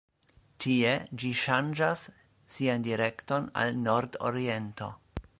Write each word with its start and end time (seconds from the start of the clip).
Tie 0.63 0.93
ĝi 1.23 1.29
ŝanĝas 1.41 2.05
sian 2.55 2.85
direkton 2.87 3.45
al 3.65 3.77
nordoriento. 3.83 4.89